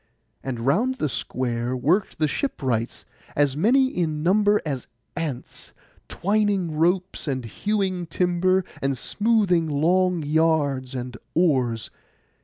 And 0.41 0.61
round 0.61 0.95
the 0.95 1.07
square 1.07 1.77
worked 1.77 2.17
the 2.17 2.27
ship 2.27 2.63
wrights, 2.63 3.05
as 3.35 3.55
many 3.55 3.85
in 3.89 4.23
number 4.23 4.59
as 4.65 4.87
ants, 5.15 5.73
twining 6.07 6.71
ropes, 6.75 7.27
and 7.27 7.45
hewing 7.45 8.07
timber, 8.07 8.63
and 8.81 8.97
smoothing 8.97 9.67
long 9.69 10.23
yards 10.23 10.95
and 10.95 11.15
oars. 11.35 11.91